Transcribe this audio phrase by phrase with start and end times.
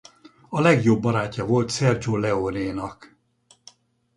[0.49, 3.15] A legjobb barátja volt Sergio Leonénak.